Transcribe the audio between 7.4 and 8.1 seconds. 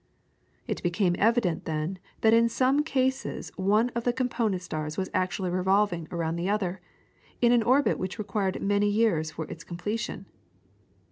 an orbit